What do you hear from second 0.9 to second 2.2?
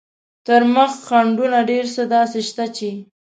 خنډونه ډېر څه